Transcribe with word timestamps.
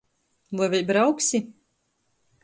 Voi 0.61 0.69
vēļ 0.73 0.87
brauksi? 0.87 1.41